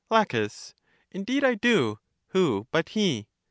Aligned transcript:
La, 0.09 0.25
Indeed 1.11 1.43
I 1.43 1.53
do: 1.53 1.99
who 2.29 2.65
but 2.71 2.89
he? 2.89 3.27